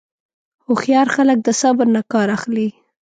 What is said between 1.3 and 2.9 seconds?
د صبر نه کار اخلي.